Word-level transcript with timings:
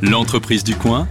L'entreprise 0.00 0.62
du 0.62 0.76
coin 0.76 1.08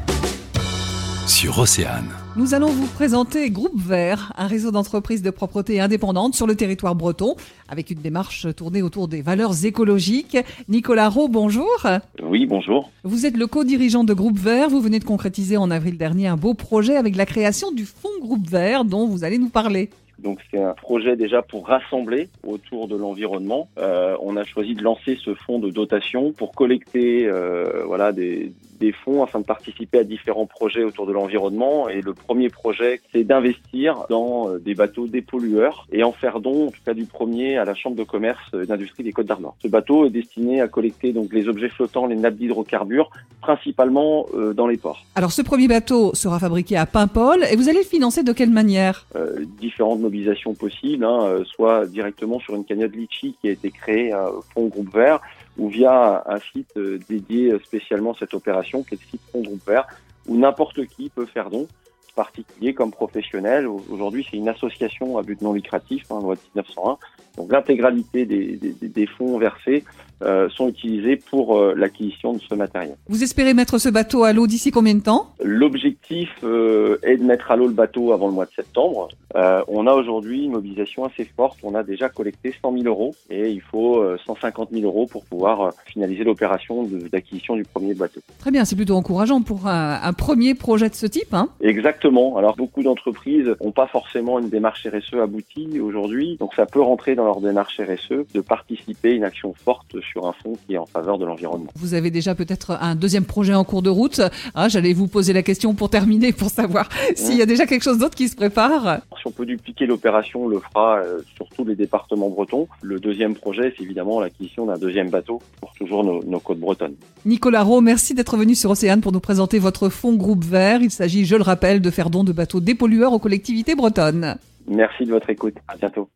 sur 1.28 1.60
Océane. 1.60 2.08
Nous 2.38 2.54
allons 2.54 2.70
vous 2.70 2.88
présenter 2.88 3.50
Groupe 3.50 3.78
Vert, 3.78 4.32
un 4.38 4.48
réseau 4.48 4.72
d'entreprises 4.72 5.22
de 5.22 5.30
propreté 5.30 5.82
indépendante 5.82 6.36
sur 6.36 6.48
le 6.48 6.56
territoire 6.56 6.96
breton, 6.96 7.36
avec 7.68 7.92
une 7.92 8.00
démarche 8.00 8.48
tournée 8.56 8.82
autour 8.82 9.10
des 9.10 9.22
valeurs 9.22 9.66
écologiques. 9.66 10.38
Nicolas 10.70 11.10
Rowe, 11.10 11.28
bonjour. 11.28 11.86
Oui, 12.24 12.46
bonjour. 12.46 12.90
Vous 13.04 13.26
êtes 13.26 13.36
le 13.36 13.48
co-dirigeant 13.48 14.06
de 14.06 14.14
Groupe 14.14 14.40
Vert. 14.40 14.70
Vous 14.70 14.80
venez 14.80 15.00
de 15.00 15.04
concrétiser 15.04 15.58
en 15.58 15.70
avril 15.70 15.98
dernier 15.98 16.28
un 16.28 16.38
beau 16.38 16.54
projet 16.54 16.96
avec 16.96 17.18
la 17.18 17.26
création 17.26 17.74
du 17.74 17.84
Fonds 17.84 18.08
Groupe 18.22 18.48
Vert 18.50 18.86
dont 18.86 19.06
vous 19.06 19.26
allez 19.26 19.38
nous 19.38 19.50
parler. 19.50 19.90
Donc 20.20 20.40
c'est 20.50 20.62
un 20.62 20.74
projet 20.74 21.16
déjà 21.16 21.42
pour 21.42 21.68
rassembler 21.68 22.30
autour 22.46 22.88
de 22.88 22.96
l'environnement. 22.96 23.70
Euh, 23.78 24.16
on 24.22 24.36
a 24.36 24.44
choisi 24.44 24.74
de 24.74 24.84
lancer 24.84 25.18
ce 25.24 25.34
fonds 25.34 25.60
de 25.60 25.70
dotation 25.70 26.32
pour 26.32 26.54
collecter 26.54 27.28
euh, 27.28 27.84
voilà 27.86 28.12
des, 28.12 28.52
des 28.80 28.92
fonds 28.92 29.24
afin 29.24 29.40
de 29.40 29.46
participer 29.46 30.00
à 30.00 30.04
différents 30.04 30.46
projets 30.46 30.84
autour 30.84 31.06
de 31.06 31.14
l'environnement. 31.14 31.90
Et 31.90 32.02
le 32.02 32.14
premier 32.14 32.50
projet, 32.50 33.02
c'est 33.12 33.24
d'investir 33.24 34.06
dans 34.10 34.50
euh, 34.50 34.60
des 34.60 34.76
bateaux 34.76 35.08
dépollueurs 35.08 35.88
et 35.92 36.04
en 36.04 36.12
faire 36.12 36.40
don, 36.40 36.68
en 36.68 36.72
tout 36.72 36.82
cas 36.86 36.94
du 36.94 37.06
premier, 37.06 37.58
à 37.58 37.66
la 37.66 37.76
Chambre 37.76 37.96
de 37.96 38.04
commerce 38.04 38.50
et 38.54 38.66
d'industrie 38.66 39.04
des 39.04 39.12
Côtes 39.12 39.28
d'Armor. 39.28 39.56
Ce 39.62 39.68
bateau 39.68 40.06
est 40.06 40.10
destiné 40.10 40.62
à 40.62 40.68
collecter 40.68 41.14
donc 41.14 41.34
les 41.34 41.48
objets 41.48 41.70
flottants, 41.70 42.08
les 42.08 42.16
nappes 42.16 42.36
d'hydrocarbures, 42.36 43.10
principalement 43.42 44.26
euh, 44.36 44.54
dans 44.54 44.68
les 44.68 44.78
ports. 44.78 45.06
Alors 45.16 45.32
ce 45.32 45.42
premier 45.42 45.68
bateau 45.68 46.14
sera 46.16 46.40
fabriqué 46.40 46.76
à 46.76 46.86
Paimpol 46.86 47.44
et 47.52 47.56
vous 47.56 47.70
allez 47.70 47.80
le 47.80 47.86
financer 47.86 48.24
de 48.24 48.34
quelle 48.34 48.50
manière? 48.50 49.06
Euh, 49.16 49.46
Différentes 49.60 50.02
mobilisations 50.08 50.54
possibles, 50.54 51.04
hein, 51.04 51.20
euh, 51.24 51.44
soit 51.46 51.86
directement 51.86 52.40
sur 52.40 52.56
une 52.56 52.66
cagnotte 52.66 52.96
litchi 52.96 53.36
qui 53.40 53.50
a 53.50 53.52
été 53.52 53.72
créée 53.72 54.12
à 54.12 54.30
Fonds 54.54 54.68
Groupe 54.68 54.94
Vert, 54.94 55.20
ou 55.58 55.70
via 55.70 56.24
un 56.26 56.40
site 56.40 56.76
euh, 56.78 57.00
dédié 57.10 57.54
spécialement 57.64 58.14
à 58.14 58.18
cette 58.20 58.34
opération, 58.34 58.84
qui 58.84 58.96
est 58.96 59.00
le 59.02 59.08
site 59.10 59.22
Fonds 59.32 59.42
Groupe 59.42 59.66
Vert, 59.68 59.86
où 60.28 60.38
n'importe 60.38 60.86
qui 60.88 61.10
peut 61.10 61.26
faire 61.26 61.50
don, 61.50 61.68
particulier 62.16 62.74
comme 62.74 62.92
professionnel. 62.92 63.68
Aujourd'hui, 63.68 64.26
c'est 64.30 64.38
une 64.38 64.50
association 64.50 65.18
à 65.18 65.22
but 65.22 65.40
non 65.42 65.54
lucratif, 65.54 66.04
hein, 66.10 66.20
loi 66.20 66.36
1901. 66.56 66.98
Donc 67.38 67.52
l'intégralité 67.52 68.26
des, 68.26 69.08
fonds 69.18 69.38
versés 69.38 69.84
euh, 70.24 70.50
sont 70.50 70.68
utilisés 70.68 71.16
pour 71.16 71.58
euh, 71.58 71.74
l'acquisition 71.76 72.34
de 72.34 72.40
ce 72.40 72.56
matériel. 72.56 72.96
Vous 73.08 73.24
espérez 73.24 73.54
mettre 73.54 73.78
ce 73.78 73.90
bateau 73.90 74.24
à 74.24 74.34
l'eau 74.34 74.48
d'ici 74.48 74.72
combien 74.72 74.96
de 74.96 75.02
temps? 75.02 75.34
L'objectif 75.44 76.30
euh, 76.44 76.98
est 77.04 77.18
de 77.18 77.24
mettre 77.24 77.52
à 77.52 77.56
l'eau 77.56 77.68
le 77.68 77.74
bateau 77.74 78.14
avant 78.14 78.28
le 78.28 78.34
mois 78.34 78.46
de 78.46 78.52
septembre. 78.52 79.10
Euh, 79.36 79.62
on 79.68 79.86
a 79.86 79.94
aujourd'hui 79.94 80.46
une 80.46 80.52
mobilisation 80.52 81.06
assez 81.06 81.26
forte. 81.26 81.60
On 81.64 81.76
a 81.76 81.84
déjà 81.84 82.10
collecté 82.10 82.54
100 82.62 82.74
000 82.74 82.86
euros 82.86 83.14
et 83.30 83.52
il 83.52 83.62
faut 83.62 84.04
150 84.26 84.70
000 84.72 84.86
euros 84.86 85.06
pour 85.06 85.26
pouvoir 85.26 85.72
finaliser 85.86 86.24
l'opération 86.24 86.88
d'acquisition 87.12 87.56
du 87.56 87.64
premier 87.64 87.94
bateau. 87.94 88.22
Très 88.40 88.52
bien, 88.52 88.66
c'est 88.66 88.76
plutôt 88.76 88.96
encourageant 88.96 89.42
pour 89.42 89.68
un, 89.68 90.00
un, 90.02 90.14
premier 90.14 90.56
projet 90.56 90.90
de 90.90 90.96
ce 90.96 91.06
type. 91.06 91.34
Hein 91.34 91.50
Exactement. 91.62 92.38
Alors 92.38 92.56
beaucoup 92.56 92.84
d'entreprises 92.84 93.56
n'ont 93.62 93.72
pas 93.72 93.88
forcément 93.88 94.40
une 94.40 94.50
démarche 94.50 94.88
RSE 94.88 95.20
aboutie 95.22 95.80
aujourd'hui, 95.80 96.38
donc 96.40 96.54
ça 96.56 96.66
peut 96.66 96.82
rentrer 96.82 97.16
dans 97.16 97.26
leur 97.26 97.42
démarche 97.42 97.80
RSE 97.80 98.34
de 98.34 98.42
participer 98.42 99.12
à 99.12 99.14
une 99.14 99.24
action 99.24 99.54
forte 99.54 100.00
sur 100.12 100.26
un 100.28 100.34
fonds 100.34 100.54
qui 100.66 100.74
est 100.74 100.78
en 100.78 100.86
faveur 100.86 101.18
de 101.18 101.26
l'environnement. 101.26 101.70
Vous 101.76 101.94
avez 101.94 102.12
déjà 102.12 102.36
peut-être 102.36 102.78
un 102.82 102.96
deuxième 102.96 103.26
projet 103.26 103.54
en 103.54 103.64
cours 103.64 103.82
de 103.82 103.90
route. 103.90 104.22
Ah, 104.56 104.70
J'allais 104.70 104.94
vous 104.94 105.08
poser 105.08 105.34
la 105.34 105.44
question 105.44 105.74
pour 105.74 105.90
terminer, 105.90 106.32
pour 106.34 106.50
savoir 106.50 106.90
s'il 107.16 107.38
y 107.38 107.42
a 107.42 107.46
déjà 107.46 107.66
quelque 107.66 107.84
chose 107.84 108.00
d'autre 108.00 108.16
qui 108.16 108.28
se 108.28 108.36
prépare. 108.36 109.00
Si 109.20 109.28
on 109.28 109.32
peut 109.32 109.46
dupliquer 109.46 109.86
l'opération, 109.86 110.46
on 110.46 110.48
le 110.48 110.60
fera 110.60 111.00
euh, 111.00 111.20
sur 111.36 111.48
tous 111.50 111.66
les 111.66 111.76
départements 111.76 112.30
bretons. 112.30 112.68
Le 112.82 113.00
deuxième 113.00 113.36
projet, 113.36 113.74
c'est 113.78 113.84
évidemment 113.84 114.20
l'acquisition 114.20 114.66
d'un 114.66 114.78
deuxième 114.78 115.10
bateau 115.10 115.42
pour 115.60 115.74
toujours 115.74 116.04
nos, 116.04 116.24
nos 116.24 116.40
côtes 116.40 116.60
bretonnes. 116.60 116.96
Nicolas 117.26 117.64
Rowe, 117.64 117.82
merci 117.82 118.14
d'être 118.14 118.38
venu 118.38 118.56
sur 118.56 118.72
Océane 118.72 119.02
pour 119.02 119.12
nous 119.12 119.20
présenter 119.20 119.60
votre 119.60 119.90
fonds 119.90 120.16
groupe 120.16 120.44
vert. 120.44 120.82
Il 120.82 120.92
s'agit, 120.92 121.26
je 121.26 121.36
le 121.36 121.44
rappelle, 121.44 121.82
de 121.82 121.90
faire 121.90 122.10
don 122.10 122.24
de 122.24 122.32
bateaux 122.32 122.60
dépollueurs 122.60 123.14
aux 123.14 123.20
collectivités 123.20 123.76
bretonnes. 123.76 124.38
Merci 124.68 125.06
de 125.06 125.12
votre 125.12 125.30
écoute. 125.30 125.56
À 125.68 125.76
bientôt. 125.76 126.10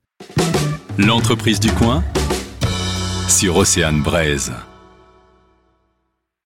L'entreprise 0.97 1.59
du 1.59 1.71
coin 1.71 2.03
sur 3.31 3.55
Océane 3.57 4.01
Braise. 4.01 4.51